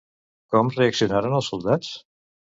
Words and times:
Com 0.55 0.71
reaccionaren 0.75 1.37
els 1.41 1.51
soldats? 1.55 1.93